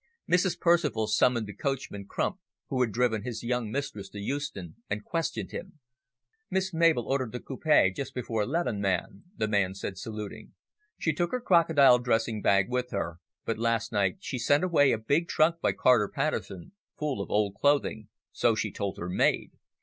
Mrs. 0.27 0.59
Percival 0.59 1.05
summoned 1.05 1.45
the 1.45 1.53
coachman, 1.53 2.07
Crump, 2.07 2.37
who 2.69 2.81
had 2.81 2.91
driven 2.91 3.21
his 3.21 3.43
young 3.43 3.69
mistress 3.69 4.09
to 4.09 4.17
Euston, 4.19 4.77
and 4.89 5.03
questioned 5.05 5.51
him. 5.51 5.77
"Miss 6.49 6.73
Mabel 6.73 7.05
ordered 7.07 7.31
the 7.31 7.39
coupe 7.39 7.93
just 7.95 8.15
before 8.15 8.41
eleven, 8.41 8.81
ma'am," 8.81 9.25
the 9.37 9.47
man 9.47 9.75
said, 9.75 9.99
saluting. 9.99 10.53
"She 10.97 11.13
took 11.13 11.29
her 11.31 11.39
crocodile 11.39 11.99
dressing 11.99 12.41
bag 12.41 12.67
with 12.67 12.89
her, 12.89 13.19
but 13.45 13.59
last 13.59 13.91
night 13.91 14.17
she 14.21 14.39
sent 14.39 14.63
away 14.63 14.91
a 14.91 14.97
big 14.97 15.27
trunk 15.27 15.57
by 15.61 15.71
Carter 15.71 16.07
Patterson 16.07 16.71
full 16.97 17.21
of 17.21 17.29
old 17.29 17.53
clothing, 17.53 18.07
so 18.31 18.55
she 18.55 18.71
told 18.71 18.97
her 18.97 19.07
maid. 19.07 19.51